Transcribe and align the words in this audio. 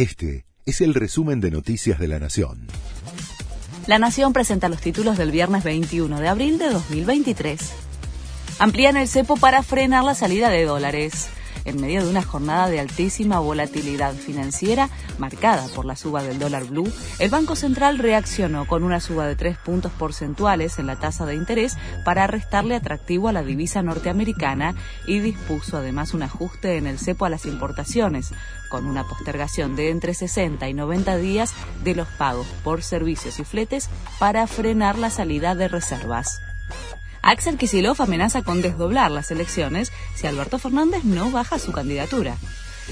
Este 0.00 0.46
es 0.64 0.80
el 0.80 0.94
resumen 0.94 1.42
de 1.42 1.50
Noticias 1.50 1.98
de 1.98 2.08
la 2.08 2.18
Nación. 2.18 2.68
La 3.86 3.98
Nación 3.98 4.32
presenta 4.32 4.70
los 4.70 4.80
títulos 4.80 5.18
del 5.18 5.30
viernes 5.30 5.62
21 5.62 6.20
de 6.20 6.26
abril 6.26 6.56
de 6.56 6.70
2023. 6.70 7.60
Amplían 8.58 8.96
el 8.96 9.08
cepo 9.08 9.36
para 9.36 9.62
frenar 9.62 10.02
la 10.04 10.14
salida 10.14 10.48
de 10.48 10.64
dólares 10.64 11.28
en 11.64 11.80
medio 11.80 12.04
de 12.04 12.10
una 12.10 12.22
jornada 12.22 12.68
de 12.68 12.80
altísima 12.80 13.38
volatilidad 13.38 14.14
financiera 14.14 14.88
marcada 15.18 15.66
por 15.74 15.84
la 15.84 15.96
suba 15.96 16.22
del 16.22 16.38
dólar 16.38 16.64
blue, 16.64 16.92
el 17.18 17.30
Banco 17.30 17.56
Central 17.56 17.98
reaccionó 17.98 18.66
con 18.66 18.82
una 18.82 19.00
suba 19.00 19.26
de 19.26 19.36
tres 19.36 19.58
puntos 19.58 19.92
porcentuales 19.92 20.78
en 20.78 20.86
la 20.86 20.96
tasa 20.96 21.26
de 21.26 21.34
interés 21.34 21.76
para 22.04 22.26
restarle 22.26 22.74
atractivo 22.74 23.28
a 23.28 23.32
la 23.32 23.42
divisa 23.42 23.82
norteamericana 23.82 24.74
y 25.06 25.20
dispuso 25.20 25.78
además 25.78 26.14
un 26.14 26.22
ajuste 26.22 26.76
en 26.76 26.86
el 26.86 26.98
cepo 26.98 27.24
a 27.24 27.30
las 27.30 27.46
importaciones, 27.46 28.32
con 28.68 28.86
una 28.86 29.04
postergación 29.04 29.76
de 29.76 29.90
entre 29.90 30.14
60 30.14 30.68
y 30.68 30.74
90 30.74 31.16
días 31.16 31.52
de 31.84 31.94
los 31.94 32.08
pagos 32.08 32.46
por 32.64 32.82
servicios 32.82 33.38
y 33.40 33.44
fletes 33.44 33.90
para 34.18 34.46
frenar 34.46 34.98
la 34.98 35.10
salida 35.10 35.54
de 35.54 35.68
reservas. 35.68 36.40
Axel 37.22 37.58
Kisilov 37.58 38.00
amenaza 38.00 38.42
con 38.42 38.62
desdoblar 38.62 39.10
las 39.10 39.30
elecciones 39.30 39.92
si 40.14 40.26
Alberto 40.26 40.58
Fernández 40.58 41.04
no 41.04 41.30
baja 41.30 41.58
su 41.58 41.72
candidatura. 41.72 42.36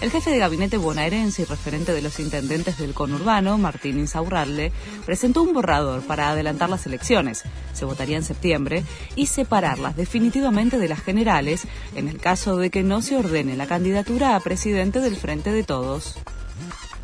El 0.00 0.10
jefe 0.10 0.30
de 0.30 0.38
gabinete 0.38 0.76
bonaerense 0.76 1.42
y 1.42 1.44
referente 1.46 1.92
de 1.94 2.02
los 2.02 2.20
intendentes 2.20 2.76
del 2.76 2.92
conurbano, 2.92 3.56
Martín 3.56 3.98
Insaurralde, 3.98 4.70
presentó 5.06 5.42
un 5.42 5.54
borrador 5.54 6.02
para 6.02 6.28
adelantar 6.28 6.68
las 6.68 6.86
elecciones, 6.86 7.44
se 7.72 7.86
votaría 7.86 8.18
en 8.18 8.24
septiembre, 8.24 8.84
y 9.14 9.26
separarlas 9.26 9.96
definitivamente 9.96 10.78
de 10.78 10.88
las 10.88 11.00
generales 11.00 11.66
en 11.94 12.08
el 12.08 12.18
caso 12.18 12.58
de 12.58 12.68
que 12.68 12.82
no 12.82 13.00
se 13.00 13.16
ordene 13.16 13.56
la 13.56 13.66
candidatura 13.66 14.36
a 14.36 14.40
presidente 14.40 15.00
del 15.00 15.16
Frente 15.16 15.50
de 15.50 15.62
Todos. 15.62 16.18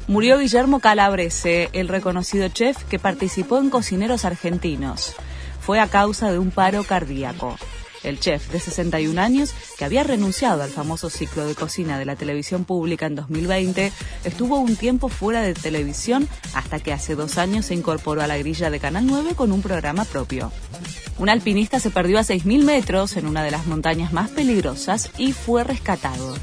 Murió 0.07 0.39
Guillermo 0.39 0.81
Calabrese, 0.81 1.71
el 1.73 1.89
reconocido 1.89 2.49
chef 2.49 2.85
que 2.85 2.99
participó 2.99 3.59
en 3.59 3.71
Cocineros 3.71 4.27
Argentinos 4.27 5.15
fue 5.63 5.81
a 5.81 5.89
causa 5.89 6.31
de 6.31 6.39
un 6.39 6.51
paro 6.51 6.85
cardíaco. 6.85 7.57
El 8.03 8.19
chef 8.19 8.51
de 8.51 8.59
61 8.59 9.21
años, 9.21 9.55
que 9.79 9.85
había 9.85 10.03
renunciado 10.03 10.63
al 10.63 10.71
famoso 10.71 11.09
ciclo 11.09 11.47
de 11.47 11.55
cocina 11.55 11.99
de 11.99 12.05
la 12.05 12.17
televisión 12.17 12.65
pública 12.65 13.07
en 13.07 13.15
2020, 13.15 13.93
estuvo 14.25 14.59
un 14.59 14.75
tiempo 14.75 15.09
fuera 15.09 15.41
de 15.43 15.55
televisión 15.55 16.29
hasta 16.53 16.81
que 16.81 16.93
hace 16.93 17.15
dos 17.15 17.39
años 17.39 17.67
se 17.67 17.75
incorporó 17.75 18.21
a 18.21 18.27
la 18.27 18.39
grilla 18.39 18.71
de 18.71 18.81
Canal 18.81 19.07
9 19.07 19.37
con 19.37 19.53
un 19.53 19.63
programa 19.63 20.05
propio. 20.05 20.51
Un 21.19 21.29
alpinista 21.29 21.79
se 21.79 21.91
perdió 21.91 22.19
a 22.19 22.23
6.000 22.23 22.65
metros 22.65 23.17
en 23.17 23.27
una 23.27 23.45
de 23.45 23.53
las 23.53 23.67
montañas 23.67 24.13
más 24.13 24.31
peligrosas 24.31 25.11
y 25.17 25.33
fue 25.33 25.63
rescatado. 25.63 26.35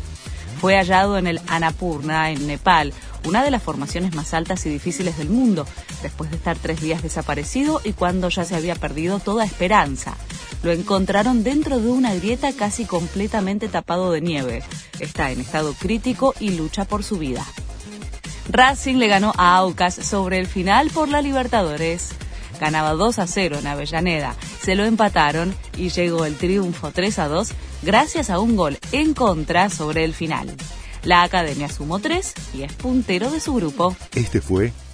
Fue 0.61 0.75
hallado 0.75 1.17
en 1.17 1.27
el 1.27 1.41
Annapurna, 1.47 2.31
en 2.31 2.47
Nepal, 2.47 2.93
una 3.25 3.43
de 3.43 3.51
las 3.51 3.63
formaciones 3.63 4.15
más 4.15 4.33
altas 4.33 4.65
y 4.65 4.69
difíciles 4.69 5.17
del 5.17 5.29
mundo, 5.29 5.65
después 6.01 6.29
de 6.29 6.37
estar 6.37 6.57
tres 6.57 6.81
días 6.81 7.01
desaparecido 7.03 7.81
y 7.83 7.93
cuando 7.93 8.29
ya 8.29 8.45
se 8.45 8.55
había 8.55 8.75
perdido 8.75 9.19
toda 9.19 9.45
esperanza. 9.45 10.15
Lo 10.63 10.71
encontraron 10.71 11.43
dentro 11.43 11.79
de 11.79 11.89
una 11.89 12.13
grieta 12.13 12.51
casi 12.53 12.85
completamente 12.85 13.67
tapado 13.69 14.11
de 14.11 14.21
nieve. 14.21 14.63
Está 14.99 15.31
en 15.31 15.39
estado 15.39 15.73
crítico 15.73 16.33
y 16.39 16.51
lucha 16.51 16.85
por 16.85 17.03
su 17.03 17.17
vida. 17.17 17.45
Racing 18.49 18.95
le 18.95 19.07
ganó 19.07 19.31
a 19.37 19.57
Aucas 19.57 19.95
sobre 19.95 20.39
el 20.39 20.47
final 20.47 20.89
por 20.89 21.07
la 21.07 21.21
Libertadores. 21.21 22.09
Ganaba 22.59 22.91
2 22.91 23.19
a 23.19 23.27
0 23.27 23.59
en 23.59 23.67
Avellaneda, 23.67 24.35
se 24.61 24.75
lo 24.75 24.83
empataron 24.83 25.55
y 25.77 25.89
llegó 25.89 26.25
el 26.25 26.35
triunfo 26.35 26.91
3 26.91 27.19
a 27.19 27.27
2 27.29 27.51
gracias 27.83 28.29
a 28.29 28.39
un 28.39 28.57
gol 28.57 28.77
en 28.91 29.13
contra 29.13 29.69
sobre 29.69 30.03
el 30.03 30.13
final. 30.13 30.53
La 31.03 31.23
academia 31.23 31.69
sumó 31.69 31.99
tres 31.99 32.33
y 32.53 32.63
es 32.63 32.73
puntero 32.73 33.31
de 33.31 33.39
su 33.39 33.53
grupo. 33.53 33.95
Este 34.13 34.41
fue 34.41 34.73